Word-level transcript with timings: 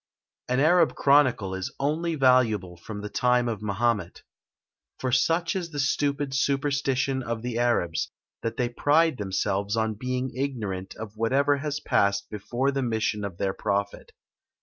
An 0.49 0.59
Arabic 0.59 0.95
chronicle 0.95 1.53
is 1.53 1.71
only 1.79 2.15
valuable 2.15 2.75
from 2.75 3.01
the 3.01 3.07
time 3.09 3.47
of 3.47 3.61
Mahomet. 3.61 4.23
For 4.97 5.11
such 5.11 5.55
is 5.55 5.69
the 5.69 5.79
stupid 5.79 6.33
superstition 6.33 7.21
of 7.21 7.43
the 7.43 7.59
Arabs, 7.59 8.11
that 8.41 8.57
they 8.57 8.69
pride 8.69 9.19
themselves 9.19 9.75
on 9.75 9.93
being 9.93 10.31
ignorant 10.35 10.95
of 10.95 11.17
whatever 11.17 11.57
has 11.57 11.79
passed 11.79 12.31
before 12.31 12.71
the 12.71 12.81
mission 12.81 13.23
of 13.23 13.37
their 13.37 13.53
Prophet. 13.53 14.11